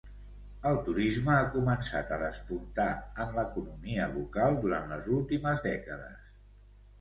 El 0.67 0.77
turisme 0.85 1.33
ha 1.41 1.51
començat 1.55 2.13
a 2.15 2.17
despuntar 2.21 2.87
en 3.25 3.35
l'economia 3.41 4.09
local 4.15 4.59
durant 4.65 4.89
les 4.95 5.11
últimes 5.19 5.63
dècades. 5.69 6.35